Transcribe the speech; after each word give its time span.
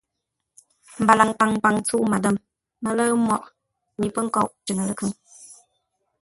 Mbalaŋ 1.01 1.29
paŋpaŋ 1.39 1.75
ntsə́u 1.81 2.03
Madâm 2.11 2.35
mələ̂ʉ 2.83 3.13
mǒghʼ 3.27 3.49
mi 3.99 4.07
pə́ 4.13 4.21
nkóʼ 4.27 4.47
cʉŋə 4.65 4.83
ləkhʉŋ. 4.89 5.11